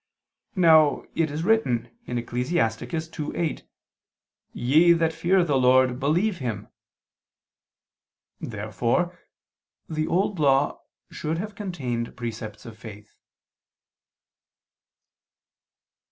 [0.55, 2.49] Now it is written (Ecclus.
[2.49, 3.61] 2:8):
[4.51, 6.69] "Ye that fear the Lord, believe Him."
[8.39, 9.19] Therefore
[9.87, 13.15] the Old Law should have contained precepts of faith.